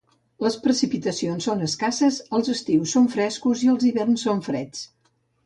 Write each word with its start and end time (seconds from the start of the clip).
Les 0.43 0.55
precipitacions 0.61 1.47
són 1.49 1.61
escasses, 1.65 2.17
els 2.39 2.49
estius 2.55 2.95
són 2.97 3.07
frescos 3.17 3.63
i 3.67 3.71
els 3.75 3.87
hiverns 3.93 4.27
són 4.31 4.43
freds. 4.51 4.83